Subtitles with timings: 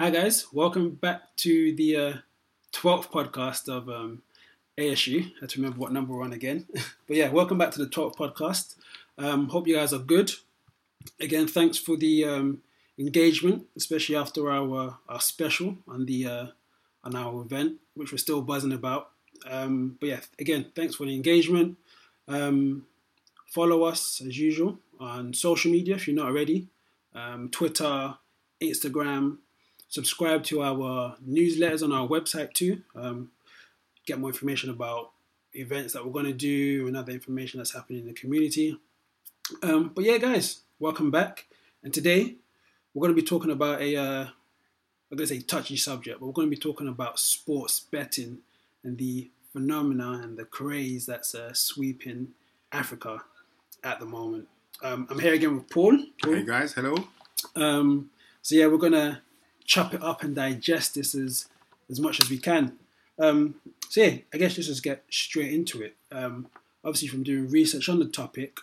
[0.00, 2.12] Hi guys, welcome back to the uh,
[2.72, 4.22] 12th podcast of um,
[4.78, 5.26] ASU.
[5.26, 6.64] I have to remember what number we're on again.
[7.06, 8.76] but yeah, welcome back to the 12th podcast.
[9.18, 10.32] Um, hope you guys are good.
[11.20, 12.62] Again, thanks for the um,
[12.98, 16.46] engagement, especially after our our special on the uh,
[17.04, 19.10] on our event, which we're still buzzing about.
[19.44, 21.76] Um, but yeah, again, thanks for the engagement.
[22.26, 22.86] Um,
[23.48, 26.68] follow us as usual on social media if you're not already.
[27.14, 28.14] Um, Twitter,
[28.62, 29.36] Instagram.
[29.90, 32.82] Subscribe to our newsletters on our website too.
[32.94, 33.32] Um,
[34.06, 35.10] get more information about
[35.52, 38.78] events that we're going to do and other information that's happening in the community.
[39.64, 41.46] Um, but yeah, guys, welcome back.
[41.82, 42.36] And today
[42.94, 44.24] we're going to be talking about a, uh,
[45.10, 48.38] I'm going to say touchy subject, but we're going to be talking about sports betting
[48.84, 52.28] and the phenomena and the craze that's uh, sweeping
[52.70, 53.22] Africa
[53.82, 54.46] at the moment.
[54.84, 55.98] Um, I'm here again with Paul.
[56.22, 56.34] Paul.
[56.34, 56.94] Hey guys, hello.
[57.56, 58.10] Um,
[58.40, 59.22] so yeah, we're gonna
[59.64, 61.48] chop it up and digest this as
[61.90, 62.78] as much as we can.
[63.18, 63.56] Um,
[63.88, 65.96] so yeah, I guess let's just get straight into it.
[66.12, 66.46] Um,
[66.84, 68.58] obviously, from doing research on the topic,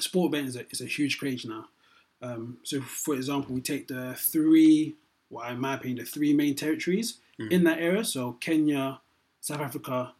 [0.00, 1.66] sport betting is a, is a huge craze now.
[2.22, 4.94] Um, so, for example, we take the three,
[5.28, 8.04] well, in my opinion, the three main territories in that area.
[8.04, 9.00] So Kenya,
[9.40, 10.12] South Africa,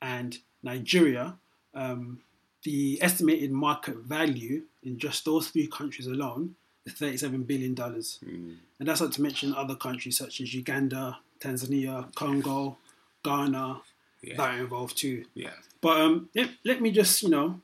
[0.00, 1.36] and Nigeria.
[1.74, 2.20] Um,
[2.62, 6.56] the estimated market value in just those three countries alone
[6.88, 7.74] $37 billion.
[8.78, 12.78] And that's not to mention other countries such as Uganda, Tanzania, Congo,
[13.22, 13.80] Ghana
[14.22, 14.36] Yeah.
[14.36, 15.24] that are involved too.
[15.34, 15.50] Yeah.
[15.80, 17.60] But um, let, let me just, you know,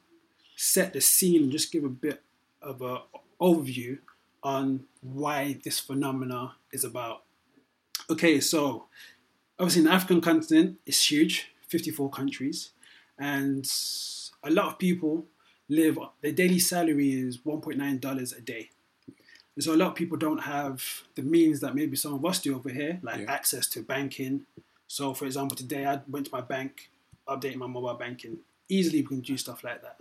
[0.57, 2.23] set the scene and just give a bit
[2.63, 3.03] of a
[3.41, 3.99] overview
[4.43, 7.23] on why this phenomena is about.
[8.09, 8.87] Okay, so
[9.59, 12.71] obviously the African continent is huge, 54 countries,
[13.19, 13.69] and
[14.45, 15.27] a lot of people
[15.69, 18.71] live, their daily salary is $1.9 a day.
[19.57, 22.41] And so a lot of people don't have the means that maybe some of us
[22.41, 23.33] do over here, like Yeah.
[23.33, 24.47] access to banking.
[24.87, 26.91] So, for example, today I went to my bank,
[27.27, 28.41] updated my mobile banking.
[28.69, 29.99] Easily, we can do stuff like that.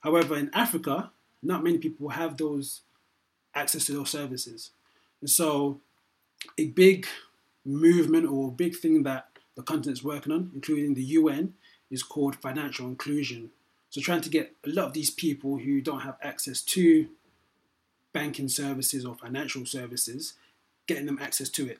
[0.00, 1.10] However, in Africa,
[1.42, 2.82] not many people have those
[3.54, 4.70] access to those services.
[5.20, 5.80] And so,
[6.56, 7.06] a big
[7.64, 11.54] movement or a big thing that the continent's working on, including the UN,
[11.90, 13.50] is called financial inclusion.
[13.90, 17.08] So, trying to get a lot of these people who don't have access to
[18.12, 20.34] banking services or financial services,
[20.86, 21.78] getting them access to it.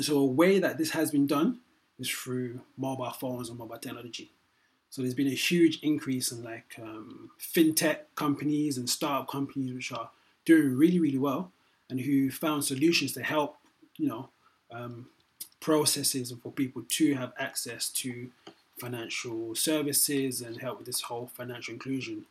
[0.00, 1.60] So, a way that this has been done
[1.98, 4.32] is through mobile phones and mobile technology.
[4.90, 9.92] So there's been a huge increase in like um, fintech companies and startup companies which
[9.92, 10.10] are
[10.44, 11.52] doing really really well
[11.88, 13.56] and who found solutions to help
[13.96, 14.30] you know
[14.72, 15.06] um,
[15.60, 18.30] processes for people to have access to
[18.78, 22.24] financial services and help with this whole financial inclusion.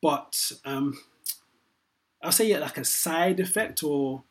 [0.00, 0.98] But um,
[2.22, 4.22] I'll say yeah, like a side effect or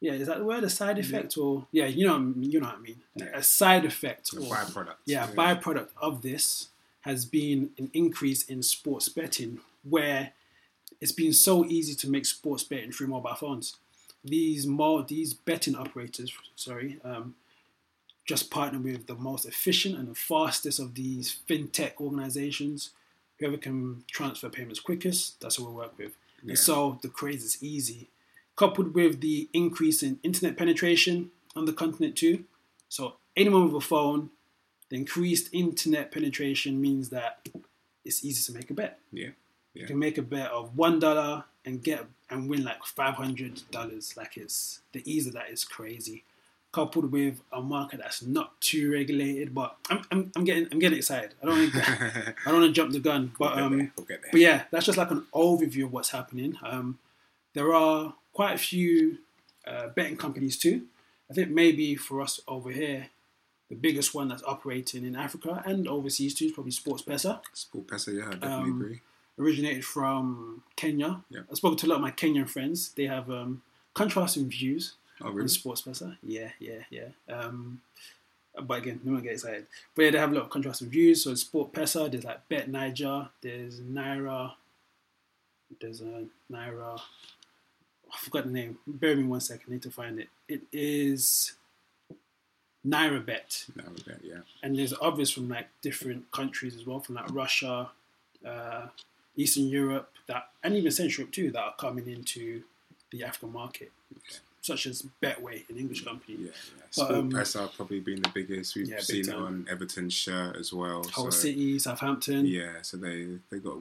[0.00, 0.62] yeah, is that the word?
[0.64, 3.00] A side effect or yeah, you know, what I mean- you know what I mean.
[3.16, 3.26] Yeah.
[3.34, 4.94] A side effect The or byproduct.
[5.06, 6.68] yeah, byproduct of this
[7.02, 10.32] has been an increase in sports betting, where
[11.00, 13.76] it's been so easy to make sports betting through mobile phones.
[14.24, 17.34] These more these betting operators, sorry, um,
[18.26, 22.90] just partner with the most efficient and the fastest of these fintech organizations.
[23.38, 26.12] Whoever can transfer payments quickest, that's what we'll work with.
[26.42, 26.50] Yeah.
[26.50, 28.10] And so the craze is easy,
[28.56, 32.44] coupled with the increase in internet penetration on the continent too.
[32.88, 34.30] So anyone with a phone,
[34.88, 37.48] the increased internet penetration means that
[38.04, 38.98] it's easy to make a bet.
[39.12, 39.30] Yeah.
[39.74, 43.62] You can make a bet of one dollar and get and win like five hundred
[43.70, 44.16] dollars.
[44.16, 46.24] Like it's the ease of that is crazy.
[46.70, 50.98] Coupled with a market that's not too regulated, but I'm, I'm, I'm getting I'm getting
[50.98, 51.34] excited.
[51.42, 53.92] I don't want to, I don't want to jump the gun, but We'll um.
[53.96, 56.56] We'll but yeah, that's just like an overview of what's happening.
[56.62, 56.98] Um,
[57.54, 59.18] there are quite a few
[59.66, 60.82] uh, betting companies too.
[61.30, 63.08] I think maybe for us over here,
[63.70, 67.40] the biggest one that's operating in Africa and overseas too is probably Sports Pesa.
[67.54, 69.00] Sport Pesa, yeah, I definitely Um, agree.
[69.38, 71.22] Originated from Kenya.
[71.30, 71.40] Yeah.
[71.50, 72.90] I spoke to a lot of my Kenyan friends.
[72.90, 73.62] They have um,
[73.94, 75.48] contrasting views Oh, on really?
[75.48, 76.16] Sports Pesa.
[76.22, 77.08] Yeah, yeah, yeah.
[77.28, 77.80] Um,
[78.62, 79.66] but again, no one get excited.
[79.94, 81.24] But yeah, they have a lot of contrasting views.
[81.24, 84.52] So Sport Pesa, there's like Bet9ja, there's Naira,
[85.80, 87.00] there's a Naira.
[88.12, 88.78] I forgot the name.
[88.86, 89.64] Bear me one second.
[89.68, 90.28] I need to find it.
[90.48, 91.52] It is
[92.86, 94.38] Naira Bet, Naira Bet, yeah.
[94.62, 97.90] and there's others from like different countries as well, from like Russia,
[98.46, 98.86] uh,
[99.36, 102.62] Eastern Europe, that and even Central Europe too, that are coming into
[103.10, 103.92] the African market,
[104.70, 106.36] such as Betway, an English company.
[106.38, 106.82] Yeah, yeah.
[106.96, 108.76] But, Sport um, Pesa probably been the biggest.
[108.76, 111.02] We've Yeah, seen it on Everton's shirt as well.
[111.16, 112.46] Hull so, City, Southampton.
[112.46, 113.18] Yeah, so they
[113.50, 113.78] they got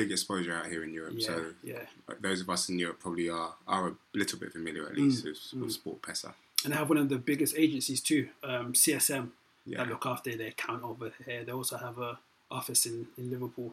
[0.00, 1.14] big exposure out here in Europe.
[1.16, 1.34] yeah, So
[1.72, 1.82] yeah.
[2.20, 5.38] those of us in Europe probably are are a little bit familiar at least with,
[5.54, 5.60] mm.
[5.62, 6.30] with Sport Pesa.
[6.64, 9.24] and they have one of the biggest agencies too, um, CSM,
[9.64, 9.78] Yeah.
[9.78, 11.42] that look after their account over here.
[11.46, 12.12] They also have a
[12.50, 13.70] office in in Liverpool,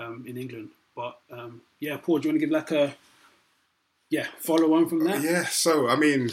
[0.00, 0.68] um, in England.
[1.00, 1.52] But um,
[1.84, 2.84] yeah, Paul, do you want to give like a
[4.10, 5.22] yeah follow on from that?
[5.22, 6.30] Yeah, so I mean,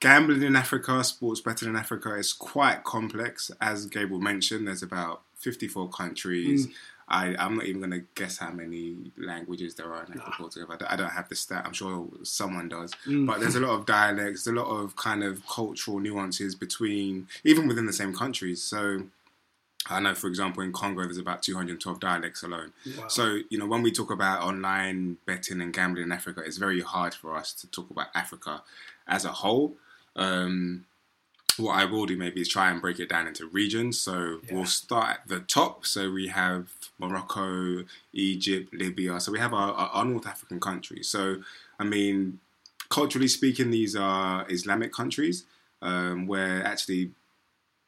[0.00, 3.50] gambling in Africa, sports betting in Africa is quite complex.
[3.60, 6.66] As Gable mentioned, there's about 54 countries.
[6.66, 6.72] Mm.
[7.06, 10.42] I, I'm not even going to guess how many languages there are in Africa ah.
[10.42, 10.72] altogether.
[10.72, 11.62] I don't- I don't have the stat.
[11.66, 12.92] I'm sure someone does.
[13.06, 13.26] Mm.
[13.26, 17.68] But there's a lot of dialects, a lot of kind of cultural nuances between, even
[17.68, 18.62] within the same countries.
[18.62, 19.04] So
[19.90, 22.72] I know, for example, in Congo, there's about 212 dialects alone.
[22.98, 23.08] Wow.
[23.08, 26.80] So, you know, when we talk about online betting and gambling in Africa, it's very
[26.80, 28.62] hard for us to talk about Africa
[29.06, 29.74] as a whole.
[30.16, 30.86] Um,
[31.56, 34.00] what I will do maybe is try and break it down into regions.
[34.00, 34.54] So Yeah.
[34.54, 35.84] we'll start at the top.
[35.86, 39.20] So we have Morocco, Egypt, Libya.
[39.20, 41.08] So we have our, our, our North African countries.
[41.08, 41.42] So,
[41.78, 42.40] I mean,
[42.88, 45.44] culturally speaking, these are Islamic countries
[45.82, 47.10] um, where actually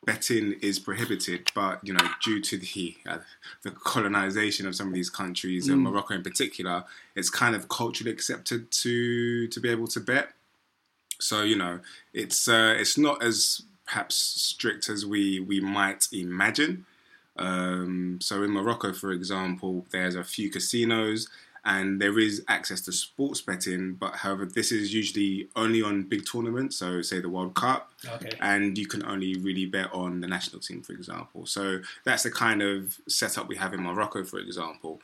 [0.04, 3.18] betting is prohibited, but you know, due to the uh,
[3.62, 6.84] the colonization of some of these countries, and Morocco in particular,
[7.14, 10.30] it's kind of culturally accepted to to be able to bet.
[11.20, 11.80] So you know,
[12.12, 16.86] it's uh, it's not as perhaps strict as we we might imagine.
[17.38, 21.28] Um, so in Morocco, for example, there's a few casinos
[21.66, 26.24] and there is access to sports betting, but however, this is usually only on big
[26.24, 26.76] tournaments.
[26.76, 28.30] So say the World Cup, Okay.
[28.40, 31.44] and you can only really bet on the national team, for example.
[31.44, 35.00] So that's the kind of setup we have in Morocco, for example.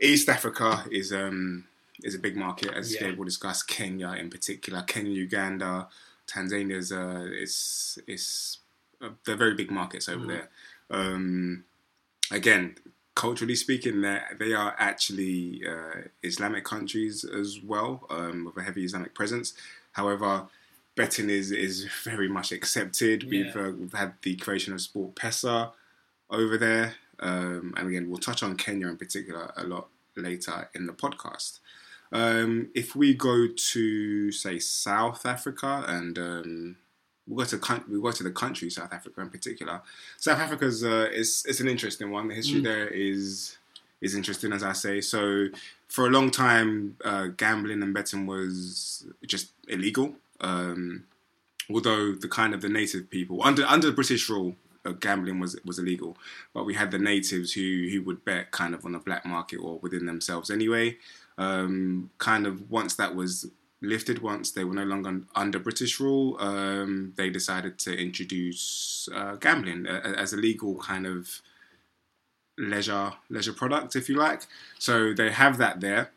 [0.00, 1.64] East Africa is um,
[2.02, 3.12] is a big market, as Yeah.
[3.14, 3.62] Will discuss.
[3.62, 5.86] Kenya, in particular, Kenya, Uganda,
[6.26, 8.58] Tanzania's uh, is is
[9.00, 10.48] uh, they're very big markets over there.
[10.90, 11.64] Um,
[12.32, 12.74] again,
[13.14, 18.84] culturally speaking, they they are actually uh, Islamic countries as well, um, with a heavy
[18.84, 19.54] Islamic presence.
[19.92, 20.46] However,
[20.96, 23.24] betting is is very much accepted.
[23.30, 23.68] We've Yeah.
[23.68, 25.72] uh, we've had the creation of Sport Pesa
[26.30, 30.86] over there, um, and again, we'll touch on Kenya in particular a lot later in
[30.86, 31.58] the podcast.
[32.10, 36.76] Um, if we go to say South Africa and
[37.26, 39.80] we'll go to we go to the country South Africa in particular.
[40.18, 42.28] South Africa's uh, is it's an interesting one.
[42.28, 43.56] The history there is
[44.00, 45.00] is interesting, as I say.
[45.00, 45.46] So
[45.88, 50.14] for a long time, uh, gambling and betting was just illegal.
[50.40, 51.04] Um,
[51.70, 55.78] although the kind of the native people under under British rule, uh, gambling was was
[55.78, 56.16] illegal.
[56.52, 59.58] But we had the natives who who would bet kind of on the black market
[59.58, 60.98] or within themselves anyway.
[61.38, 63.50] Um, kind of once that was
[63.82, 69.34] lifted, once they were no longer under British rule, um, they decided to introduce uh,
[69.36, 71.42] gambling as a legal kind of
[72.58, 74.42] leisure leisure product, if you like.
[74.78, 76.10] So they have that there.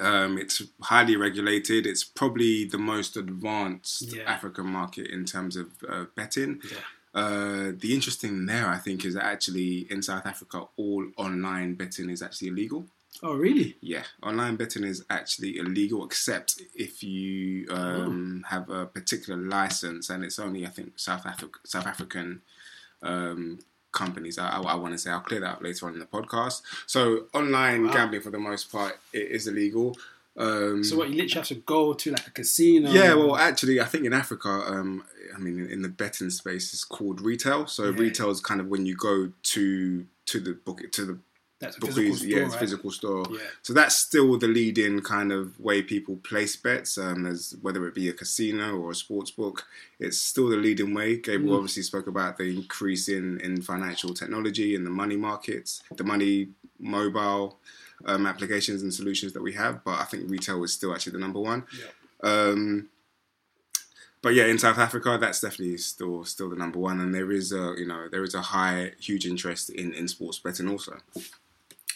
[0.00, 1.86] Um, it's highly regulated.
[1.86, 4.24] It's probably the most advanced Yeah.
[4.24, 6.60] African market in terms of uh, betting.
[6.70, 6.78] Yeah.
[7.14, 12.10] Uh, the interesting there, I think, is that actually in South Africa, all online betting
[12.10, 12.88] is actually illegal.
[13.22, 13.76] Oh, really?
[13.80, 20.24] Yeah, online betting is actually illegal except if you um, have a particular license, and
[20.24, 22.42] it's only I think South Africa, South African
[23.02, 23.58] um,
[23.92, 24.38] companies.
[24.38, 26.62] I, I, want to say I'll clear that up later on in the podcast.
[26.86, 27.92] So online Wow.
[27.92, 29.96] gambling for the most part it is illegal.
[30.36, 31.08] Um, So what?
[31.08, 32.90] You literally have to go to like a casino.
[32.90, 35.04] yeah, well, actually, I think in Africa, um,
[35.34, 37.66] I mean, in, in the betting space, it's called retail.
[37.66, 37.98] So Yeah.
[37.98, 41.18] retail is kind of when you go to to the book to the
[41.58, 42.60] that's a book, physical store, yeah, it's right?
[42.60, 43.26] physical store.
[43.30, 43.38] Yeah.
[43.62, 46.98] So that's still the leading kind of way people place bets.
[46.98, 49.66] Um, as whether it be a casino or a sports book,
[49.98, 51.16] it's still the leading way.
[51.16, 51.56] Gabriel Mm.
[51.56, 56.48] obviously spoke about the increase in in financial technology and the money markets, the money
[56.78, 57.58] mobile
[58.04, 59.82] um, applications and solutions that we have.
[59.82, 61.64] But I think retail is still actually the number one.
[61.80, 62.30] Yeah.
[62.30, 62.88] Um,
[64.22, 67.52] but yeah, in South Africa, that's definitely still still the number one, and there is
[67.52, 70.98] a you know there is a high huge interest in in sports betting also.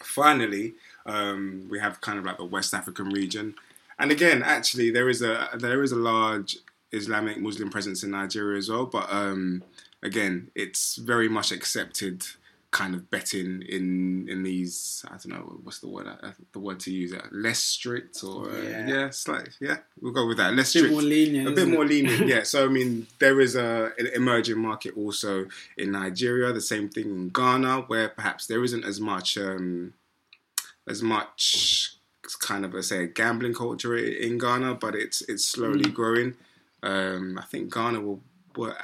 [0.02, 0.75] Finally,
[1.07, 3.54] um, we have kind of like the West African region,
[3.99, 6.59] and again, actually, there is a there is a large
[6.92, 9.62] Islamic Muslim presence in Nigeria as well, but um,
[10.02, 12.25] again, it's very much accepted
[12.72, 16.78] kind of betting in in these I don't know what's the word uh, the word
[16.80, 18.86] to use uh, less strict or uh, Yeah.
[18.88, 21.48] yeah slightly yeah we'll go with that less A bit strict more lenient.
[21.48, 21.88] a bit more it?
[21.88, 25.46] lenient yeah so I mean there is a an emerging market also
[25.76, 29.94] in Nigeria the same thing in Ghana where perhaps there isn't as much um,
[30.86, 31.96] as much
[32.40, 36.34] kind of a say a gambling culture in Ghana but it's it's slowly growing
[36.84, 38.20] um, I think Ghana will
[38.57, 38.76] well,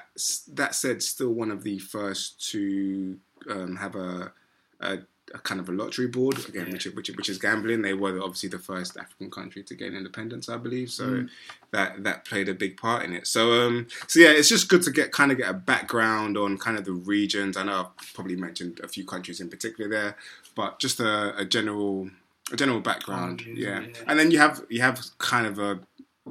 [0.52, 3.18] that said, still one of the first to
[3.50, 4.32] um, have a,
[4.80, 4.98] a
[5.34, 6.72] a kind of a lottery board again, Yeah.
[6.74, 7.82] which, which which is gambling.
[7.82, 10.88] They were obviously the first African country to gain independence, I believe.
[10.92, 11.28] So Mm.
[11.72, 13.26] that that played a big part in it.
[13.26, 16.56] So um, so yeah, it's just good to get kind of get a background on
[16.58, 17.56] kind of the regions.
[17.56, 20.16] I know I've probably mentioned a few countries in particular there,
[20.54, 22.08] but just a, a general
[22.52, 23.42] a general background.
[23.44, 23.80] Yeah.
[23.80, 23.86] yeah.
[24.06, 25.80] and then you have you have kind of a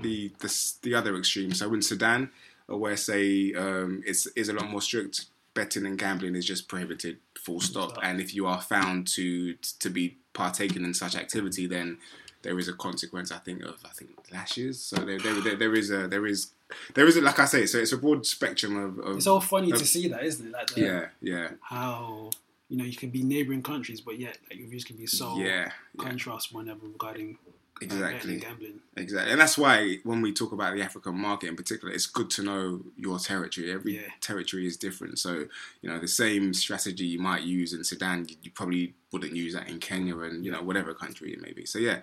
[0.01, 1.51] the the the other extreme.
[1.53, 2.31] So in Sudan,
[2.67, 5.25] where say um, it's is a lot more strict.
[5.53, 7.97] Betting and gambling is just prohibited, full stop.
[8.03, 11.97] And if you are found to to be partaking in such activity, then
[12.41, 13.31] there is a consequence.
[13.31, 14.83] I think of I think lashes.
[14.83, 16.51] So there there, there, there is a there is
[16.93, 17.65] there is a, like I say.
[17.67, 18.99] So it's a broad spectrum of.
[18.99, 20.51] of It's all funny Uh, to see that, isn't it?
[20.51, 22.31] Like the, yeah, yeah, how
[22.67, 25.37] you know you can be neighboring countries, but yet like your views can be so
[25.37, 25.69] yeah, yeah.
[25.97, 27.51] contrast whenever regarding uh,
[27.81, 28.37] Exactly.
[28.37, 28.79] gambling.
[28.95, 32.29] Exactly, and that's why when we talk about the African market in particular, it's good
[32.31, 33.69] to know your territory.
[33.71, 34.11] Every Yeah.
[34.21, 35.47] territory is different, so
[35.81, 39.67] you know the same strategy you might use in Sudan, you, probably wouldn't use that
[39.67, 41.65] in Kenya and you know whatever country it may be.
[41.65, 41.99] So yeah,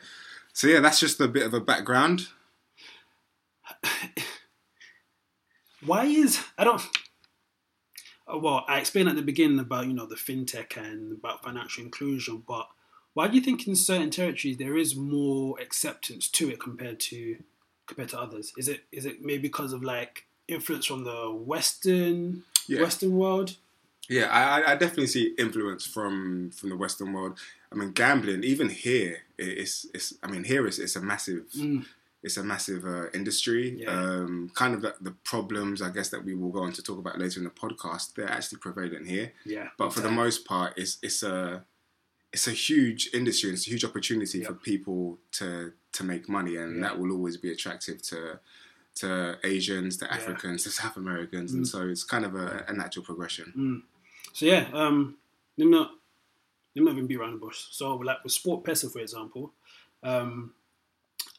[0.53, 2.29] so yeah, that's just a bit of a background.
[5.85, 6.83] Why is I don't.
[8.29, 12.43] Well, I explained at the beginning about you know the fintech and about financial inclusion,
[12.47, 12.69] but
[13.15, 17.37] why do you think in certain territories there is more acceptance to it compared to
[17.87, 18.53] compared to others?
[18.57, 22.83] Is it is it maybe because of like influence from the Western Yeah.
[22.83, 23.57] Western world?
[24.09, 27.39] Yeah, I, I- definitely see influence from from the Western world.
[27.71, 30.15] I mean, gambling even here, it's it's.
[30.23, 31.85] I mean, here it's it's a massive Mm.
[32.23, 33.81] it's a massive uh, industry.
[33.83, 33.91] Yeah.
[33.91, 36.99] Um, kind of the, the problems, I guess, that we will go on to talk
[36.99, 38.15] about later in the podcast.
[38.15, 41.65] They're actually prevalent here, Yeah, but for the most part, it's it's a
[42.33, 43.49] it's a huge industry.
[43.51, 44.49] and It's a huge opportunity Yep.
[44.49, 46.83] for people to to make money, and Yeah.
[46.89, 48.41] that will always be attractive to
[48.95, 50.15] to Asians, to Yeah.
[50.17, 51.69] Africans, to South Americans, and Mm.
[51.73, 53.83] so it's kind of a, a natural progression.
[54.35, 55.17] So yeah, um,
[55.57, 55.91] let me not
[56.75, 57.61] let me not even be around the bush.
[57.71, 59.53] So like with Sport Pesa, for example,
[60.03, 60.55] um,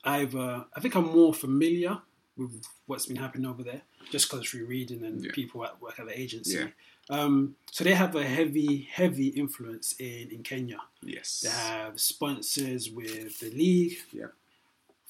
[0.04, 2.02] I've uh, I think I'm more familiar
[2.36, 3.82] with what's been happening over there
[4.12, 5.32] just because through reading and Yeah.
[5.34, 6.72] people at work at the agency.
[7.10, 10.78] Um, so they have a heavy, heavy influence in, in Kenya.
[11.02, 11.42] Yes.
[11.42, 14.28] They have sponsors with the league, Yeah.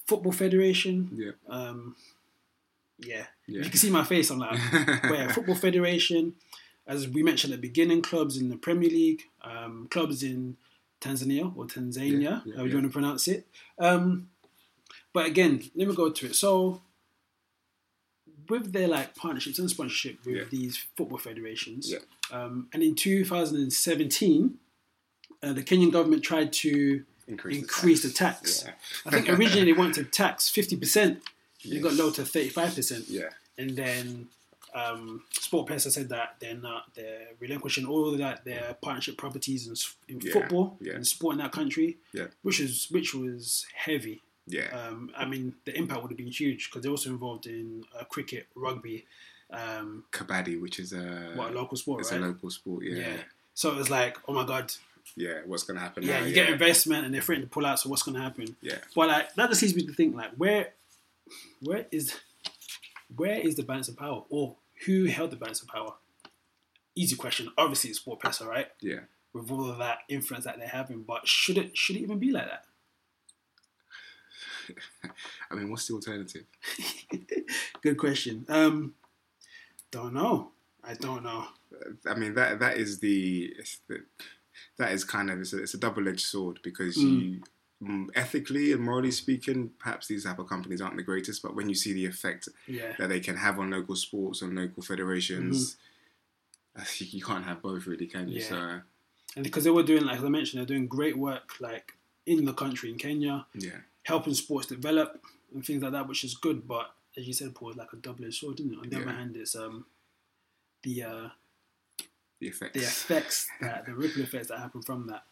[0.06, 1.10] football federation.
[1.14, 1.32] Yeah.
[1.48, 1.96] Um,
[3.00, 3.26] yeah.
[3.48, 3.64] Yeah.
[3.64, 4.30] you can see my face.
[4.32, 6.34] I'm like, yeah, Football Federation,
[6.88, 10.58] as we mentioned at the beginning, clubs in the Premier League, um, clubs in
[11.02, 13.46] Tanzania or Tanzania, Yeah, yeah, however you want to pronounce it.
[13.78, 14.30] Um,
[15.12, 16.36] but again, let me go to it.
[16.36, 16.82] So,
[18.50, 20.44] with their like partnerships and sponsorship with Yeah.
[20.50, 22.00] these football federations, Yeah.
[22.32, 24.58] um, and in 2017,
[25.42, 28.64] uh, the Kenyan government tried to increase, increase the tax.
[28.66, 28.74] Yeah.
[29.06, 31.22] I think originally they wanted to tax 50%,
[31.66, 32.00] it got Yes.
[32.00, 33.06] low to 35%.
[33.10, 33.30] Yeah.
[33.58, 34.30] And then
[34.76, 39.68] um, Sport Pesa said that they're not they're relinquishing all of that their partnership properties
[39.68, 39.76] in,
[40.16, 42.28] in football and sport in that country, Yeah.
[42.42, 44.23] which is which was heavy.
[44.48, 44.68] Yeah.
[44.78, 48.04] Um, I mean, the impact would have been huge because they're also involved in uh,
[48.04, 49.06] cricket, rugby,
[49.52, 52.22] um, Kabaddi, which is a what a local sport, it's right?
[52.22, 52.84] a local sport.
[52.84, 52.96] Yeah.
[52.98, 53.08] yeah.
[53.08, 53.22] Yeah.
[53.54, 54.74] So it was like, oh my god,
[55.16, 56.04] Yeah, What's gonna happen?
[56.04, 56.26] yeah, now?
[56.26, 57.80] you get investment and they're threatening to pull out.
[57.80, 58.56] So what's going to happen?
[58.62, 58.78] Yeah.
[58.96, 60.74] But like that just leads me to think like where
[61.62, 62.20] where is
[63.16, 65.94] where is the balance of power or who held the balance of power?
[66.96, 67.50] Easy question.
[67.58, 68.68] Obviously it's Sport Pesa, right?
[68.82, 69.00] Yeah.
[69.34, 72.32] With all of that influence that they're having, but should it should it even be
[72.32, 72.66] like that?
[75.52, 76.46] I mean, what's the alternative?
[77.82, 78.46] Good question.
[78.50, 78.94] Um
[79.92, 80.52] don't know.
[80.84, 81.46] I don't know.
[82.06, 83.54] I mean, that that is the,
[83.88, 84.04] the
[84.78, 87.22] that is kind of it's a, it's a double edged sword because Mm.
[87.24, 87.42] you.
[88.16, 91.76] Ethically and morally speaking, perhaps these type of companies aren't the greatest, but when you
[91.76, 92.94] see the effect Yeah.
[92.98, 95.76] that they can have on local sports and local federations,
[96.78, 98.40] uh, you, you can't have both, really, can you?
[98.40, 98.54] Mm-hmm.
[98.54, 98.78] Yeah.
[98.78, 98.82] So,
[99.36, 101.92] And because they were doing like as I mentioned, they're doing great work like
[102.26, 105.22] in the country in Kenya, yeah, helping sports develop
[105.54, 106.68] and things like that, which is good.
[106.68, 108.80] But as you said, Paul, it's like a double edged sword, isn't it?
[108.80, 109.02] On the Yeah.
[109.04, 109.86] other hand, it's um
[110.84, 111.30] the uh,
[112.40, 112.74] the effects.
[112.80, 115.24] the effects that the ripple effects that happen from that.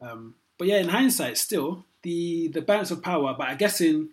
[0.00, 3.34] Um, but yeah, in hindsight, still the the balance of power.
[3.38, 4.10] But I guess in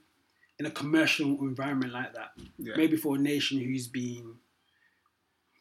[0.60, 2.76] in a commercial environment like that, Yeah.
[2.78, 4.36] maybe for a nation who's been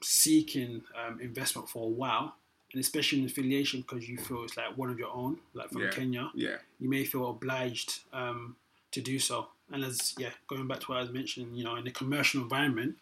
[0.03, 2.37] seeking um, investment for a while,
[2.73, 5.83] and especially in affiliation because you feel it's like one of your own, like from
[5.83, 5.91] Yeah.
[5.91, 8.57] Kenya, Yeah, you may feel obliged um,
[8.93, 9.49] to do so.
[9.71, 12.43] And as yeah, going back to what I was mentioning, you know, in a commercial
[12.43, 12.97] environment,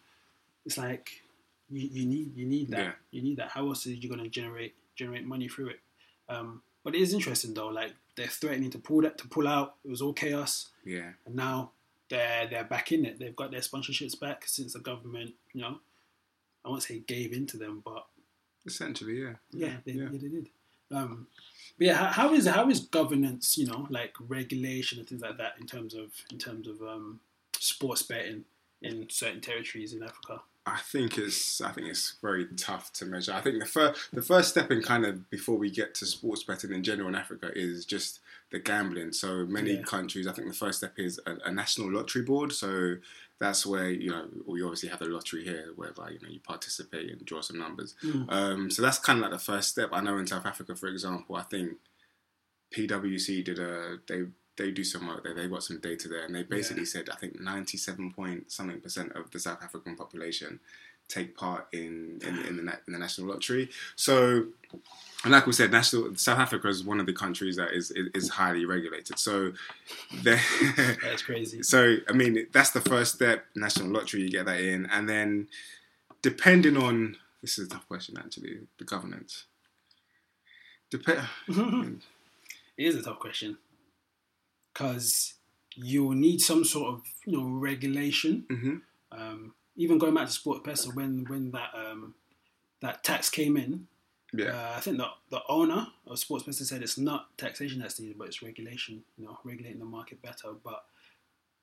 [0.67, 1.23] it's like
[1.71, 2.93] you, you need you need that Yeah.
[3.11, 3.50] you need that.
[3.50, 5.81] How else are you going to generate generate money through it?
[6.29, 7.69] Um, but it is interesting though.
[7.69, 9.77] Like they're threatening to pull that to pull out.
[9.85, 11.73] It was all chaos, yeah, and now
[12.09, 13.19] they're they're back in it.
[13.19, 15.79] They've got their sponsorships back since the government, you know,
[16.65, 18.05] I won't say gave in to them, but
[18.67, 20.02] essentially, yeah, yeah, they, yeah.
[20.05, 20.09] yeah.
[20.12, 20.49] they did.
[20.93, 21.26] Um,
[21.79, 23.57] but yeah, how, how is how is governance?
[23.57, 27.21] You know, like regulation and things like that in terms of in terms of um,
[27.59, 28.45] sports betting
[28.83, 30.40] in certain territories in Africa.
[30.67, 33.33] I think it's I think it's very tough to measure.
[33.33, 36.43] I think the first the first step in kind of before we get to sports
[36.45, 39.12] betting in general in Africa is just the gambling.
[39.12, 39.83] So many Yeah.
[39.83, 42.52] countries, I think the first step is a, a national lottery board.
[42.52, 42.97] So
[43.40, 47.11] that's where you know we obviously have the lottery here, whereby you know you participate
[47.11, 47.94] and draw some numbers.
[48.04, 48.30] Mm.
[48.30, 49.88] Um, so that's kind of like the first step.
[49.92, 51.73] I know in South Africa, for example, I think
[52.76, 55.35] PwC did a they they do some work there.
[55.35, 58.80] They got some data there, and they basically said I think ninety seven point something
[58.80, 60.61] percent of the South African population
[61.09, 63.70] take part in in, in the in the national lottery.
[63.97, 64.44] So.
[65.23, 68.09] And like we said, national South Africa is one of the countries that is is,
[68.15, 69.19] is highly regulated.
[69.19, 69.53] So,
[70.23, 71.62] That's crazy.
[71.75, 73.45] so I mean, that's the first step.
[73.55, 75.49] National lottery, you get that in, and then
[76.23, 78.61] depending on this is a tough question actually.
[78.79, 79.45] The governance.
[80.91, 81.07] Dep-
[81.49, 81.99] it
[82.77, 83.59] is a tough question
[84.73, 85.35] because
[85.77, 88.45] you'll need some sort of you know regulation.
[88.49, 88.77] hmm
[89.12, 92.15] Um, even going back to Sport Pesa, when when that um,
[92.81, 93.87] that tax came in,
[94.33, 97.99] Yeah, uh, I think the the owner of Sports Pesa said it's not taxation that's
[98.01, 99.03] needed, but it's regulation.
[99.19, 100.53] You know, regulating the market better.
[100.63, 100.85] But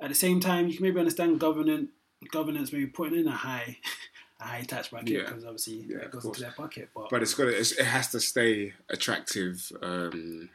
[0.02, 1.90] at the same time, you can maybe understand governance
[2.32, 3.78] governance maybe putting in a high
[4.40, 5.20] a high tax bracket Yeah.
[5.26, 6.90] because obviously Yeah, it goes into their pocket.
[6.94, 9.72] But, but it's got to, it's, it has to stay attractive.
[9.82, 10.50] Um,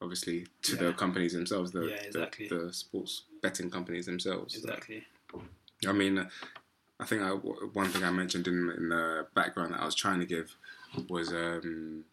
[0.00, 2.48] obviously, to the companies themselves, the, Yeah, exactly.
[2.48, 4.54] the the sports betting companies themselves.
[4.56, 5.04] exactly.
[5.86, 6.26] I mean,
[7.00, 10.20] I think I, one thing I mentioned in, in the background that I was trying
[10.20, 10.54] to give
[11.08, 12.04] was um,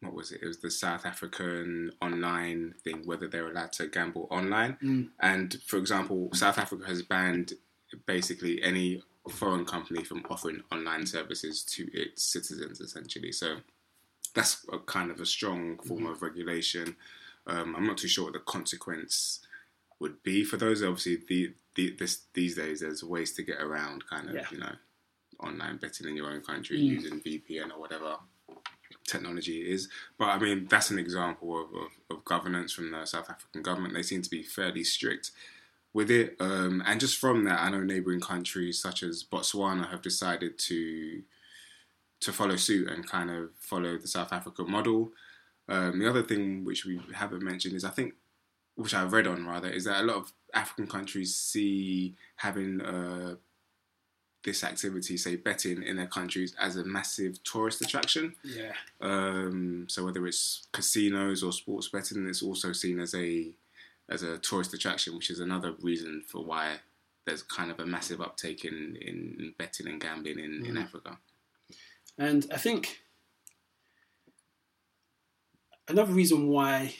[0.00, 0.40] what was it?
[0.42, 4.76] It was the South African online thing, whether they're allowed to gamble online.
[4.82, 5.08] Mm.
[5.20, 7.54] And for example, South Africa has banned
[8.06, 13.32] basically any foreign company from offering online services to its citizens, essentially.
[13.32, 13.56] So
[14.34, 16.96] that's a kind of a strong form of regulation.
[17.46, 19.40] Um, I'm not too sure what the consequence
[19.98, 20.82] would be for those.
[20.82, 24.46] Obviously, the, the this these days there's ways to get around kind of Yeah.
[24.50, 24.74] you know
[25.40, 26.84] online betting in your own country Mm.
[26.84, 28.16] using VPN or whatever
[29.06, 29.88] technology it is.
[30.18, 33.94] But I mean, that's an example of, of, of governance from the South African government.
[33.94, 35.30] They seem to be fairly strict
[35.92, 36.36] with it.
[36.40, 41.22] Um, and just from that, I know neighbouring countries such as Botswana have decided to
[42.20, 45.10] to follow suit and kind of follow the South African model.
[45.68, 48.12] Um, the other thing which we haven't mentioned is I think,
[48.82, 53.34] which I've read on rather, is that a lot of African countries see having uh,
[54.42, 58.34] this activity, say betting in their countries, as a massive tourist attraction.
[58.42, 58.72] Yeah.
[59.00, 63.50] Um, so whether it's casinos or sports betting, it's also seen as a
[64.08, 66.76] as a tourist attraction, which is another reason for why
[67.26, 70.82] there's kind of a massive uptake in, in betting and gambling in, in Mm.
[70.82, 71.18] Africa.
[72.18, 73.02] And I think
[75.86, 76.94] another reason why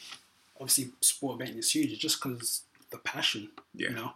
[0.61, 3.89] obviously sport betting is huge just because the passion, Yeah.
[3.89, 4.11] you know.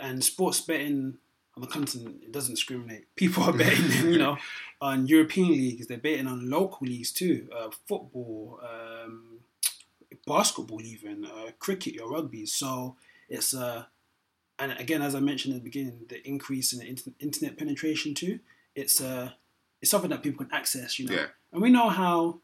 [0.00, 1.18] And sports betting
[1.54, 3.04] on the continent it doesn't discriminate.
[3.16, 4.38] People are betting, you know,
[4.80, 5.86] on European leagues.
[5.86, 9.38] They're betting on local leagues too, uh, football, um,
[10.26, 12.46] basketball, even uh, cricket, your rugby.
[12.46, 12.96] So
[13.28, 13.84] it's uh,
[14.58, 18.14] and again, as I mentioned at the beginning, the increase in the inter- internet penetration
[18.14, 18.38] too.
[18.74, 19.30] It's uh,
[19.80, 21.14] it's something that people can access, you know.
[21.14, 21.26] Yeah.
[21.52, 22.38] And we know how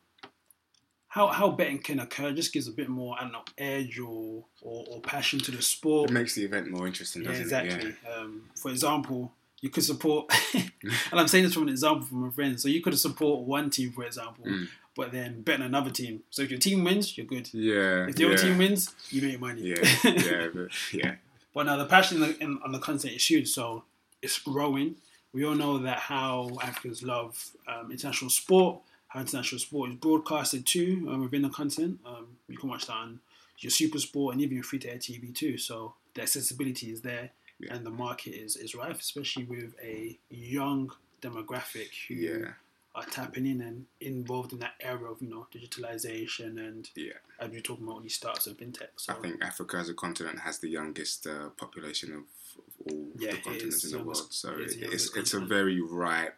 [1.09, 2.33] how how betting can occur.
[2.33, 5.63] Just gives a bit more, I don't know, edge or or, or passion to the
[5.63, 6.11] sport.
[6.11, 7.91] It makes the event more interesting, Yeah, exactly.
[7.91, 7.97] it?
[8.17, 10.71] Um, for example, you could support, and
[11.13, 12.61] I'm saying this from an example from a friend.
[12.61, 14.69] So you could support one team, for example, Mm.
[14.95, 16.23] but then bet on another team.
[16.31, 17.49] So if your team wins, you're good.
[17.53, 17.75] Yeah.
[17.75, 18.07] Yeah.
[18.09, 18.29] If the yeah.
[18.29, 19.63] other team wins, you make money.
[19.63, 19.77] Yeah.
[20.05, 20.49] Yeah.
[20.55, 21.15] But, yeah.
[21.55, 23.85] But now the passion in, in, on the content is huge, so
[24.23, 24.97] it's growing.
[25.33, 30.67] We all know that how Africans love um, international sport, how international sport is broadcasted
[30.67, 31.99] too um, within the content.
[32.05, 33.21] Um, you can watch that on
[33.59, 35.59] your Super Sport and even your free to air TV too.
[35.59, 37.75] So the accessibility is there, Yeah.
[37.75, 40.93] and the market is is rife, especially with a young
[41.23, 42.53] demographic who Yeah.
[42.95, 47.13] are tapping in and involved in that era of you know digitalization and Yeah.
[47.41, 48.89] as we're talking about all these startups and fintech.
[48.97, 52.25] So I think Africa as a continent has the youngest uh, population of,
[52.59, 54.33] of all Yeah, the continents in the world.
[54.33, 56.37] So it is it, it's it's a very ripe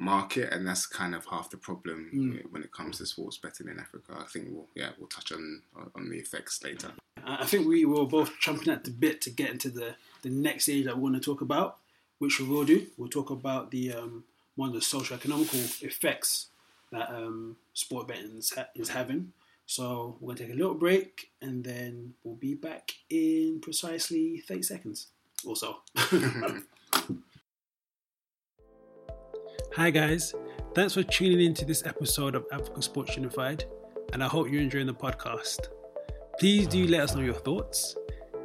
[0.00, 2.50] market, and that's kind of half the problem Mm.
[2.52, 4.16] when it comes to sports betting in Africa.
[4.18, 5.62] I think we'll yeah we'll touch on
[5.94, 6.92] on the effects later.
[7.24, 10.64] I think we were both chomping at the bit to get into the, the next
[10.64, 11.76] stage that we want to talk about,
[12.18, 12.86] which we will do.
[12.96, 14.24] We'll talk about the um,
[14.56, 16.46] one of the social economical effects
[16.92, 19.32] that um, sport betting is, ha- is having.
[19.66, 24.62] So we're gonna take a little break, and then we'll be back in precisely thirty
[24.62, 25.08] seconds
[25.44, 25.76] or so.
[29.76, 30.34] Hi guys,
[30.74, 33.64] thanks for tuning in to this episode of Africa Sports Unified.
[34.12, 35.68] and I hope you're enjoying the podcast.
[36.40, 37.96] Please do let us know your thoughts.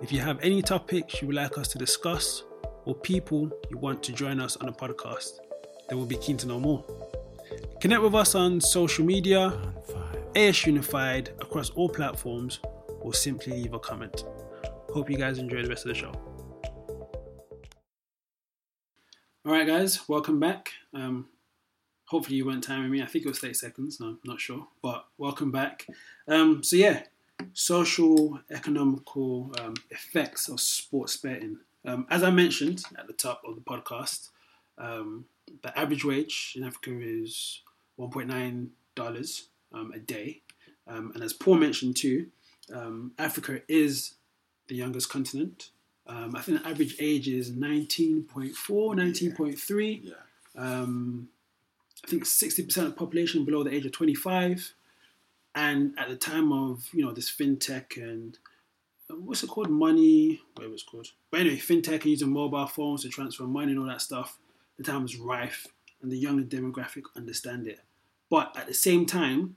[0.01, 2.43] If you have any topics you would like us to discuss
[2.85, 5.39] or people you want to join us on the podcast,
[5.89, 6.85] then we'll be keen to know more.
[7.81, 9.59] Connect with us on social media,
[10.35, 12.59] AS Unified across all platforms,
[12.99, 14.25] or simply leave a comment.
[14.93, 16.11] Hope you guys enjoy the rest of the show.
[19.45, 20.71] All right, guys, welcome back.
[20.91, 21.27] Um,
[22.05, 23.03] hopefully, you weren't timing me.
[23.03, 23.99] I think it was 30 seconds.
[23.99, 25.85] No, I'm not sure, but welcome back.
[26.27, 27.03] Um, so, yeah,
[27.53, 31.59] social economical um, effects of sports betting.
[31.85, 34.29] Um, as I mentioned at the top of the podcast,
[34.79, 35.25] um,
[35.61, 37.61] the average wage in Africa is
[37.99, 39.41] $1.9
[39.73, 40.41] um, a day.
[40.87, 42.31] And as Paul mentioned too,
[43.19, 44.15] Africa is
[44.69, 45.69] the youngest continent.
[46.07, 50.01] Um, I think the average age is 19.4, 19.3.
[50.03, 50.13] Yeah.
[50.55, 51.29] Um,
[52.03, 54.73] I think 60% of the population below the age of 25.
[55.55, 58.37] And at the time of, you know, this fintech and
[59.09, 59.69] uh, what's it called?
[59.69, 61.07] Money, whatever it's called.
[61.31, 64.37] But anyway, fintech and using mobile phones to transfer money and all that stuff,
[64.77, 65.67] the time was rife
[66.01, 67.79] and the younger demographic understand it.
[68.29, 69.55] But at the same time,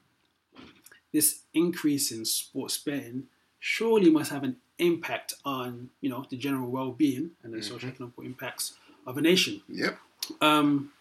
[1.13, 3.25] this increase in sports betting
[3.59, 8.15] surely must have an impact on, you know, the general well-being and the social economic
[8.23, 8.75] impacts
[9.07, 9.63] of a nation.
[9.69, 9.99] Yep.
[10.41, 10.93] Um,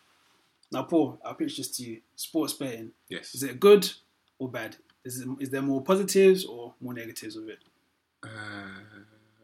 [0.72, 2.02] now, Paul, I'll pitch this to you.
[2.16, 3.34] Sports betting, Yes.
[3.36, 3.90] is it good
[4.40, 4.76] or bad?
[5.06, 7.60] Is, it, is there more positives or more negatives of it?
[8.24, 8.28] Uh,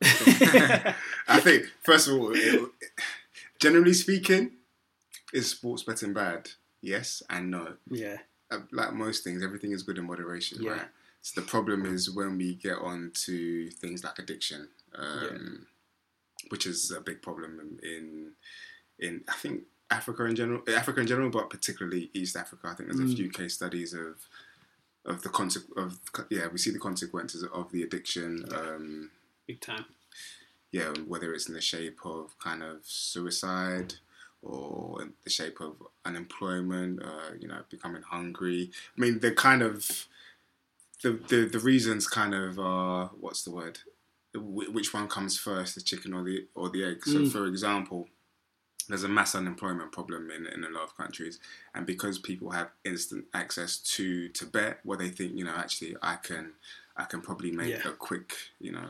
[1.27, 2.69] I think first of all, it,
[3.59, 4.51] generally speaking,
[5.33, 6.49] is sports betting bad?
[6.81, 7.73] Yes and no.
[7.89, 8.17] Yeah.
[8.51, 10.71] Uh, Like most things, everything is good in moderation, Yeah.
[10.71, 10.87] right?
[11.23, 15.65] So the problem is when we get on to things like addiction, um,
[16.49, 18.31] which is a big problem in,
[18.99, 22.67] in I think Africa in general, Africa in general, but particularly East Africa.
[22.67, 23.15] I think there's a Mm.
[23.15, 24.27] few case studies of
[25.05, 28.45] of the conse- of yeah, we see the consequences of the addiction.
[28.53, 29.11] Um,
[29.47, 29.85] Big time.
[30.71, 33.95] yeah, whether it's in the shape of kind of suicide
[34.41, 38.71] or in the shape of unemployment, uh, you know, becoming hungry.
[38.97, 40.07] I mean, the kind of
[41.03, 43.79] the the, the reasons kind of are what's the word?
[44.35, 47.05] Which one comes first, the chicken or the or the egg?
[47.05, 47.31] So, Mm.
[47.31, 48.07] for example,
[48.89, 51.39] there's a mass unemployment problem in, in a lot of countries,
[51.75, 55.95] and because people have instant access to to bet, where they think, you know, actually,
[56.01, 56.53] I can
[56.97, 57.89] I can probably make Yeah.
[57.89, 58.87] a quick, you know,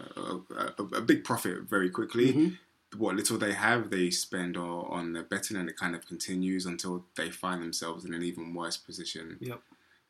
[0.55, 2.33] a, a, a big profit very quickly.
[2.33, 2.57] Mhm.
[2.97, 6.65] What little they have, they spend on, on the betting, and it kind of continues
[6.65, 9.61] until they find themselves in an even worse position Yep.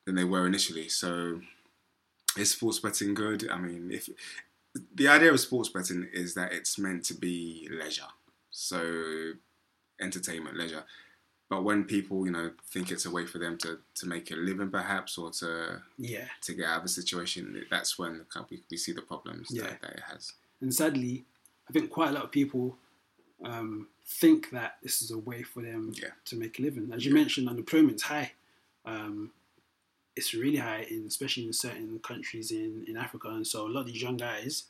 [0.06, 0.90] than they were initially.
[0.90, 1.42] So,
[2.38, 3.50] is sports betting good?
[3.50, 4.10] I mean, if
[4.96, 8.04] the idea of sports betting is that it's meant to be leisure,
[8.52, 9.34] so
[10.02, 10.84] entertainment, leisure.
[11.50, 14.36] But when people, you know, think it's a way for them to, to make a
[14.36, 16.28] living, perhaps, or to Yeah.
[16.42, 19.64] to get out of a situation, that's when we, we see the problems Yeah.
[19.64, 20.34] that, that it has.
[20.62, 21.26] And sadly,
[21.70, 22.78] I think quite a lot of people
[23.44, 26.10] um, think that this is a way for them Yeah.
[26.26, 26.92] to make a living.
[26.94, 28.32] As you mentioned, unemployment's high.
[28.86, 29.32] Um,
[30.16, 33.30] it's really high, in, especially in certain countries in, in Africa.
[33.30, 34.66] And so a lot of these young guys,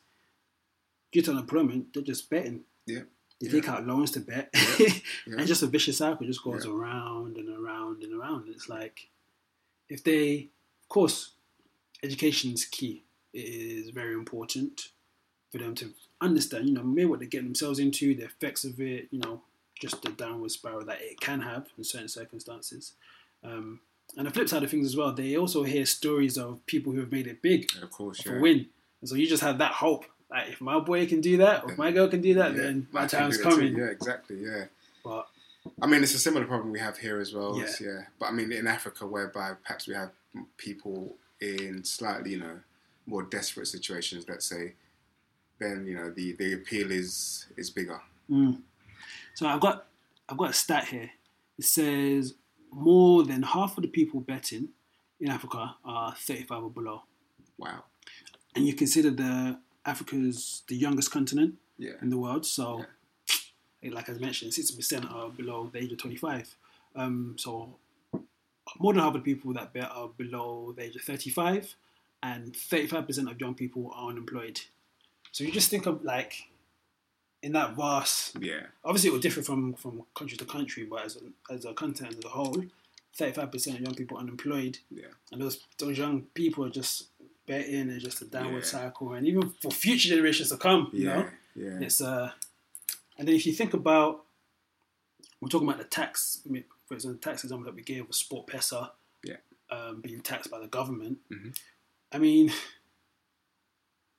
[1.12, 2.62] due to unemployment, they're just betting.
[2.86, 3.00] Yeah.
[3.40, 3.52] They Yeah.
[3.52, 4.50] take out loans to bet.
[4.78, 4.88] Yeah.
[5.38, 6.72] and just a vicious cycle just goes Yeah.
[6.72, 8.48] around and around and around.
[8.48, 9.08] It's like
[9.88, 10.48] if they,
[10.82, 11.32] of course,
[12.02, 13.04] education is key.
[13.32, 14.88] It is very important
[15.50, 18.80] for them to understand, you know, maybe what they're getting themselves into, the effects of
[18.80, 19.42] it, you know,
[19.78, 22.92] just the downward spiral that it can have in certain circumstances.
[23.42, 23.80] Um,
[24.16, 27.00] and the flip side of things as well, they also hear stories of people who
[27.00, 28.40] have made it big Of course, of yeah.
[28.40, 28.66] win.
[29.00, 30.04] And so you just have that hope.
[30.30, 32.62] Like if my boy can do that, or if my girl can do that, Yeah,
[32.62, 33.76] then my time's coming.
[33.76, 34.36] Yeah, exactly.
[34.40, 34.64] Yeah.
[35.04, 35.28] But
[35.80, 37.58] I mean, it's a similar problem we have here as well.
[37.58, 37.66] Yeah.
[37.80, 38.00] Yeah.
[38.18, 40.10] But I mean, in Africa, whereby perhaps we have
[40.56, 42.60] people in slightly, you know,
[43.06, 44.74] more desperate situations, let's say,
[45.58, 48.00] then you know the, the appeal is is bigger.
[48.30, 48.60] Mm.
[49.34, 49.86] So I've got
[50.28, 51.10] I've got a stat here.
[51.58, 52.34] It says
[52.74, 54.68] more than half of the people betting
[55.20, 57.02] in Africa are 35 or below,
[57.58, 57.84] Wow.
[58.54, 61.92] and you consider the Africa's the youngest continent Yeah.
[62.02, 62.44] in the world.
[62.46, 62.84] So,
[63.82, 66.56] like I mentioned, 60% are below the age of 25.
[66.96, 67.76] Um, so
[68.78, 71.74] more than half of the people that bet are below the age of 35,
[72.22, 74.60] and 35% of young people are unemployed.
[75.32, 76.48] So you just think of like
[77.44, 78.62] in that vast Yeah.
[78.84, 82.16] obviously it will differ from from country to country, but as a, as a continent
[82.18, 82.64] as a whole,
[83.18, 85.12] thirty five percent of young people unemployed, Yeah.
[85.30, 86.94] and those those young people are just
[87.46, 88.74] betting and just a downward Yeah.
[88.76, 91.14] cycle, and even for future generations to come, you Yeah.
[91.14, 91.26] know,
[91.64, 91.86] Yeah.
[91.86, 92.32] it's uh,
[93.18, 94.24] and then if you think about,
[95.40, 98.06] we're talking about the tax, I mean, for example, the tax example that we gave
[98.08, 98.90] was Sport Pesa,
[99.22, 99.36] Yeah.
[99.70, 101.18] um, being taxed by the government.
[101.30, 101.54] Mhm.
[102.10, 102.46] I mean,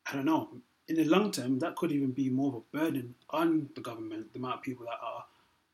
[0.08, 0.62] I don't know.
[0.88, 4.34] In the long term, that could even be more of a burden on the government.
[4.34, 5.26] The amount of people that are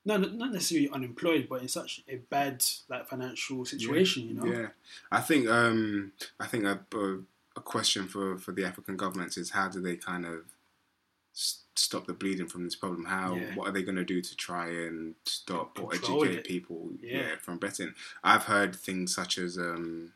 [0.06, 4.46] not not necessarily unemployed, but in such a bad like financial situation, you know.
[4.46, 4.68] Yeah,
[5.12, 7.20] I think um, I think a, a,
[7.58, 10.46] a question for, for the African governments is how do they kind of
[11.36, 13.06] s- stop the bleeding from this problem?
[13.06, 13.54] How Yeah.
[13.56, 16.44] what are they going to do to try and stop or educate it.
[16.46, 17.18] people Yeah.
[17.20, 17.36] yeah.
[17.42, 17.94] from betting?
[18.24, 20.14] I've heard things such as um,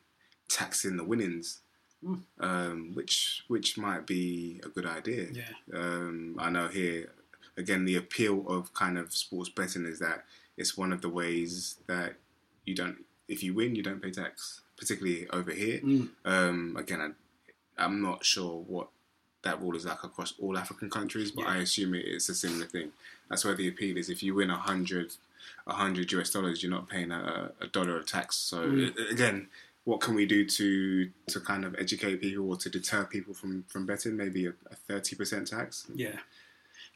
[0.47, 1.59] taxing the winnings.
[2.05, 2.21] Mm.
[2.39, 5.27] Um, which which might be a good idea.
[5.33, 5.49] Yeah.
[5.73, 7.09] Um, I know here
[7.57, 10.25] again the appeal of kind of sports betting is that
[10.57, 12.13] it's one of the ways that
[12.65, 15.79] you don't if you win you don't pay tax, particularly over here.
[15.79, 16.09] Mm.
[16.25, 18.89] Um, again, I, I'm not sure what
[19.43, 21.51] that rule is like across all African countries, but Yeah.
[21.51, 22.91] I assume it, it's a similar thing.
[23.29, 24.09] That's where the appeal is.
[24.09, 25.13] If you win a hundred,
[25.67, 28.35] a hundred US dollars, you're not paying a, a dollar of tax.
[28.37, 29.11] So Mm.
[29.11, 29.47] again,
[29.85, 33.63] what can we do to to kind of educate people or to deter people from
[33.67, 34.17] from betting?
[34.17, 35.85] Maybe a thirty percent tax.
[35.95, 36.17] Yeah.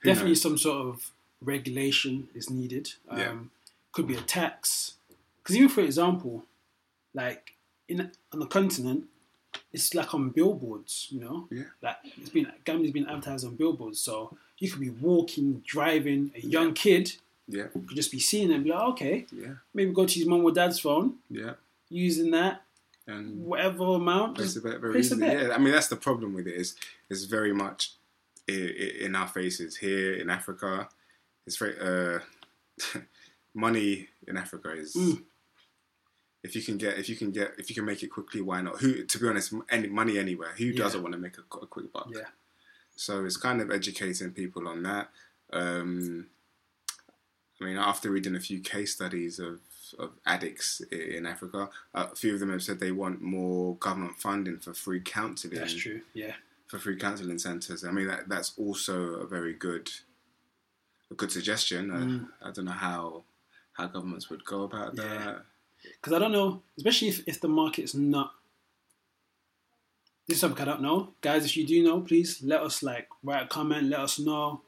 [0.02, 0.42] Who Definitely knows?
[0.42, 2.94] some sort of regulation is needed.
[3.10, 3.36] Um, Yeah.
[3.92, 4.96] Could be a tax.
[5.42, 6.46] Because even for example,
[7.14, 7.54] like
[7.88, 9.06] in on the continent,
[9.74, 11.48] it's like on billboards, you know?
[11.52, 11.64] Yeah.
[11.82, 14.00] Like it's been gambling's been advertised on billboards.
[14.00, 17.14] So you could be walking, driving, a young kid
[17.48, 20.28] Yeah, could just be seeing it and be like, okay, yeah, maybe go to his
[20.28, 21.54] mum or dad's phone, yeah.
[21.90, 22.62] using that,
[23.10, 24.38] And whatever amount.
[24.38, 25.28] place a bet very place easily.
[25.28, 26.76] Yeah, I mean that's the problem with it is
[27.10, 27.94] it's very much
[28.48, 30.90] in our faces here in Africa.
[31.48, 32.20] It's very uh,
[33.54, 35.24] money in Africa is Mm.
[36.44, 38.62] if you can get if you can get if you can make it quickly, why
[38.62, 38.80] not?
[38.82, 40.52] Who to be honest, any money anywhere.
[40.58, 40.78] Who Yeah.
[40.84, 42.10] doesn't want to make a, a quick buck?
[42.14, 42.30] Yeah.
[42.96, 45.10] So it's kind of educating people on that.
[45.54, 46.28] Um,
[47.62, 49.60] I mean, after reading a few case studies of,
[49.98, 54.60] of addicts in Africa, a few of them have said they want more government funding
[54.60, 55.58] for free counselling.
[55.58, 56.02] That's true.
[56.14, 56.34] Yeah.
[56.68, 57.84] For free counselling centres.
[57.84, 59.90] I mean, that, that's also a very good,
[61.10, 61.90] a good suggestion.
[61.90, 62.28] Mm.
[62.42, 63.24] I, I don't know how
[63.74, 65.04] how governments would go about that.
[65.04, 65.36] Yeah.
[65.84, 68.34] Because I don't know, especially if, if the market's not.
[70.28, 71.14] This is something I don't know.
[71.22, 74.62] Guys, if you do know, please let us like write a comment, let us know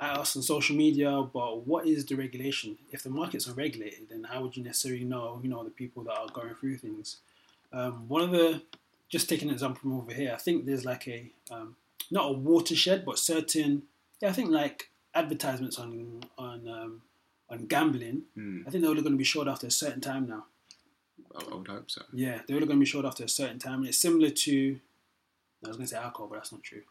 [0.00, 1.22] at us on social media.
[1.22, 2.78] But what is the regulation?
[2.90, 6.18] If the market's unregulated, then how would you necessarily know, you know, the people that
[6.18, 7.18] are going through things?
[7.72, 8.62] Um, one of the,
[9.08, 11.76] just taking an example from over here, I think there's like a, um,
[12.10, 13.82] not a watershed, but certain,
[14.20, 17.02] yeah, I think like advertisements on on um,
[17.48, 18.22] on gambling.
[18.34, 20.44] Hmm, I think they're only going to be showed after a certain time now.
[21.36, 22.02] I, I would hope so.
[22.12, 23.80] Yeah, they're only going to be showed after a certain time.
[23.80, 24.80] And it's similar to,
[25.64, 26.82] I was going to say alcohol, but that's not true.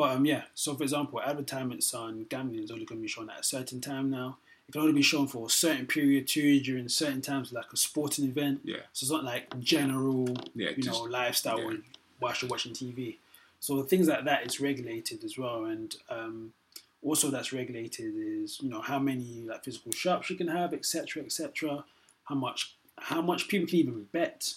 [0.00, 3.28] But um, yeah, so for example, advertisements on gambling is only going to be shown
[3.28, 4.38] at a certain time now.
[4.66, 7.76] It can only be shown for a certain period too during certain times, like a
[7.76, 8.62] sporting event.
[8.64, 8.78] Yeah.
[8.94, 11.80] So it's not like general, Yeah, you just- know, lifestyle yeah.
[12.18, 13.18] whilst you're watching TV.
[13.60, 16.54] So things like that is regulated as well, and um,
[17.02, 21.22] also that's regulated is you know how many like physical shops you can have, etc.,
[21.24, 21.84] etc.
[22.24, 24.54] How much how much people can even bet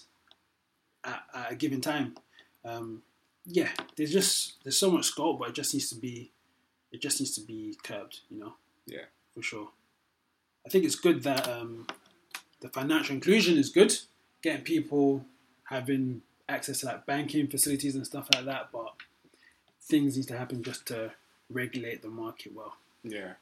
[1.03, 2.15] at, at a given time.
[2.63, 3.01] Um,
[3.45, 6.32] yeah, there's just there's so much scope, but it just needs to be
[6.91, 8.53] it just needs to be curbed, you know.
[8.86, 9.06] Yeah.
[9.34, 9.69] for sure.
[10.65, 11.88] I think it's good that um,
[12.62, 13.93] the financial inclusion is good,
[14.41, 15.25] getting people
[15.65, 18.69] having access to like banking facilities and stuff like that.
[18.71, 18.93] But
[19.82, 21.12] things need to happen just to
[21.49, 23.34] regulate the market well, Yeah.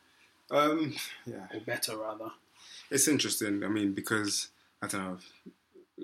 [0.49, 1.47] Um, yeah.
[1.53, 2.31] or better rather.
[2.89, 3.63] It's interesting.
[3.63, 4.49] I mean, because
[4.81, 5.17] I don't know.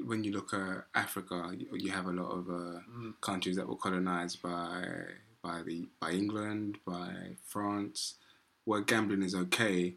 [0.05, 3.13] When you look at Africa, you, you have a lot of uh, Mm.
[3.21, 4.83] countries that were colonized by
[5.41, 8.15] by the by England, by France,
[8.65, 9.95] where gambling is okay,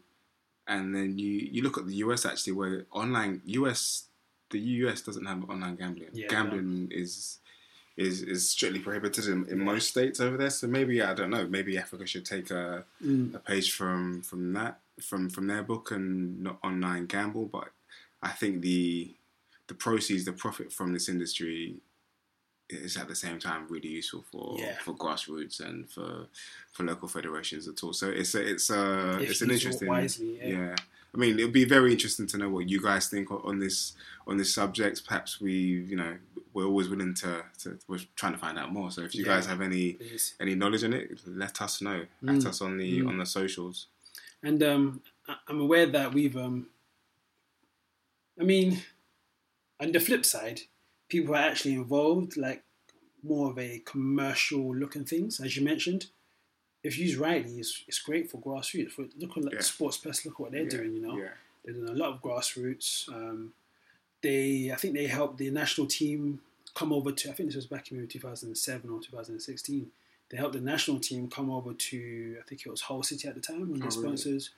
[0.67, 4.05] and then you you look at the US actually, where online US
[4.49, 6.09] the US doesn't have online gambling.
[6.13, 7.39] Yeah, gambling is
[7.97, 10.49] is is strictly prohibited in, in most states over there.
[10.49, 11.45] So maybe I don't know.
[11.47, 13.33] Maybe Africa should take a Mm.
[13.35, 17.69] a page from from that from from their book and not online gamble but
[18.21, 19.15] i think the
[19.71, 21.75] the proceeds the profit from this industry
[22.69, 24.75] is at the same time really useful for Yeah.
[24.85, 26.27] for grassroots and for
[26.73, 28.83] for local federations at all so it's a, it's a
[29.23, 30.47] If it's an interesting wisely, yeah.
[30.57, 30.75] yeah
[31.13, 33.79] I mean, it'll be very interesting to know what you guys think on- this
[34.29, 34.95] on this subject.
[35.05, 35.51] Perhaps we,
[35.91, 36.13] you know,
[36.53, 38.89] we're always willing to, to we're trying to find out more.
[38.91, 39.33] So if you Yeah.
[39.33, 40.25] guys have any Please.
[40.39, 41.99] any knowledge on it, let us know.
[42.23, 42.29] Mm.
[42.37, 43.09] At us on the Mm.
[43.09, 43.87] on the socials.
[44.41, 45.01] And um,
[45.49, 46.57] I'm aware that we've, um,
[48.39, 48.81] I mean,
[49.81, 50.61] on the flip side,
[51.09, 52.63] people are actually involved, like
[53.23, 56.07] more of a commercial looking things, as you mentioned.
[56.83, 58.91] If used rightly, it's, it's great for grassroots.
[58.91, 59.61] For, look at like, Yeah.
[59.61, 61.17] Sports Pesa, look at what they're Yeah, doing, you know.
[61.17, 61.29] Yeah.
[61.63, 63.07] They're doing a lot of grassroots.
[63.09, 63.53] Um,
[64.21, 66.41] they, I think they helped the national team
[66.73, 67.29] come over to.
[67.29, 69.87] I think this was back in maybe 2007 or 2016.
[70.29, 72.37] They helped the national team come over to.
[72.39, 73.91] I think it was Hull City at the time, of Oh, the really?
[73.91, 74.49] sponsors.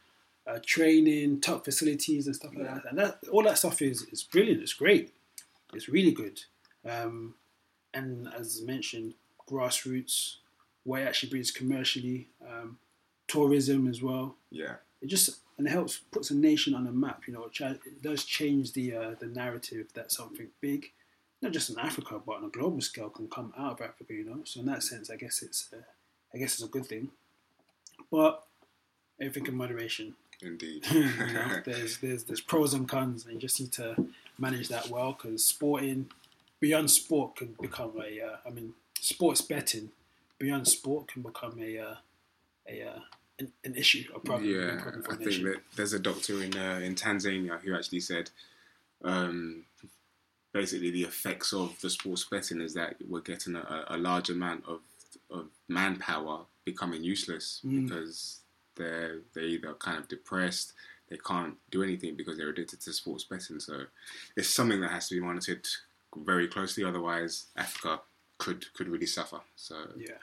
[0.46, 2.84] Uh, training, top facilities, and stuff like that.
[2.90, 4.62] And that all that stuff is is brilliant.
[4.62, 5.14] It's great.
[5.74, 6.42] It's really good.
[6.86, 7.36] Um,
[7.94, 9.14] and as mentioned,
[9.50, 10.38] grassroots,
[10.84, 12.78] what it actually brings commercially, um,
[13.28, 14.36] tourism as well.
[14.50, 14.76] Yeah.
[15.02, 17.24] It just and it helps puts a nation on a map.
[17.28, 20.92] You know, it, it does change the uh, the narrative that something big,
[21.42, 24.14] not just in Africa but on a global scale, can come out of Africa.
[24.14, 25.84] You know, so in that sense, I guess it's uh,
[26.34, 27.10] I guess it's a good thing.
[28.12, 28.44] But
[29.20, 30.16] everything in moderation.
[30.44, 30.86] Indeed.
[30.92, 31.04] you
[31.34, 35.14] know, there's there's there's pros and cons, and you just need to manage that well
[35.14, 36.10] because sporting
[36.60, 39.92] beyond sport can become a uh, I mean sports betting
[40.40, 41.96] beyond sport can become a uh,
[42.68, 43.00] a uh,
[43.40, 44.50] an, an issue a problem.
[44.50, 45.46] a yeah, problem for I a think nation.
[45.46, 48.30] that there's a doctor in uh, in Tanzania who actually said,
[49.04, 49.66] um,
[50.52, 54.64] basically the effects of the sports betting is that we're getting a, a large amount
[54.68, 54.82] of
[55.30, 57.88] of manpower becoming useless Mm.
[57.88, 58.40] because
[58.76, 60.74] they're they're either kind of depressed,
[61.10, 63.60] they can't do anything because they're addicted to sports betting.
[63.60, 63.84] So
[64.36, 65.68] it's something that has to be monitored
[66.16, 66.84] very closely.
[66.84, 68.02] Otherwise, Africa
[68.38, 69.40] could could really suffer.
[69.56, 70.22] So Yeah,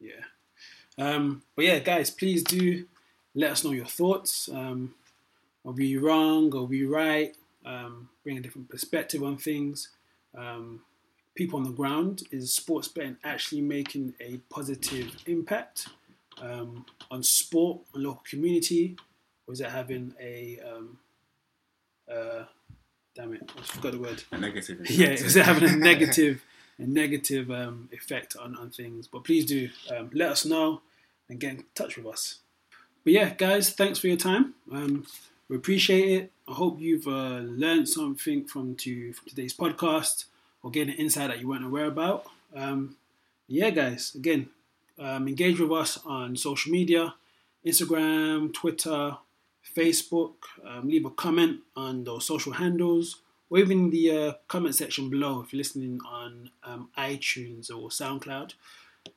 [0.00, 0.24] yeah.
[0.98, 2.86] Um, but yeah, guys, please do
[3.34, 4.48] let us know your thoughts.
[4.48, 4.94] Um,
[5.64, 6.54] are we wrong?
[6.54, 7.34] Are we right?
[7.64, 9.88] Um, bring a different perspective on things.
[10.34, 10.80] Um,
[11.34, 15.88] people on the ground is sports betting actually making a positive impact
[16.40, 18.96] um, on sport, on local community,
[19.46, 20.98] or is it having a um,
[22.10, 22.44] uh,
[23.16, 24.22] damn it, I forgot the word.
[24.30, 24.78] a negative.
[24.90, 25.22] yeah, impact.
[25.22, 26.44] is it having a negative,
[26.78, 29.08] a negative um, effect on, on things?
[29.08, 30.82] But please do um, let us know
[31.28, 32.38] and get in touch with us.
[33.02, 34.54] But yeah, guys, thanks for your time.
[34.70, 35.06] Um,
[35.48, 36.32] we appreciate it.
[36.48, 40.26] I hope you've uh, learned something from to from today's podcast
[40.62, 42.26] or getting an insight that you weren't aware about.
[42.54, 42.96] Um,
[43.48, 44.48] yeah, guys, again,
[44.98, 47.14] um, engage with us on social media,
[47.64, 49.16] Instagram, Twitter,
[49.76, 50.34] Facebook.
[50.66, 55.40] Um, leave a comment on those social handles or even the uh, comment section below
[55.40, 58.54] if you're listening on um, iTunes or SoundCloud.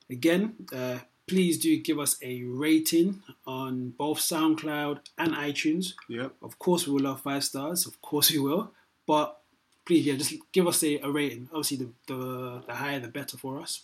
[0.08, 5.94] Again, uh, please do give us a rating on both SoundCloud and iTunes.
[6.08, 6.34] Yep.
[6.42, 7.86] Of course, we will love five stars.
[7.86, 8.72] Of course, we will.
[9.06, 9.40] But
[9.84, 11.48] please, yeah, just give us a, a rating.
[11.52, 13.82] Obviously, the, the, the higher, the better for us.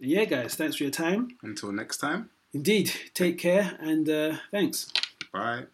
[0.00, 1.36] And yeah, guys, thanks for your time.
[1.42, 2.30] Until next time.
[2.52, 4.90] Indeed, take care and uh, thanks.
[5.32, 5.66] Bye.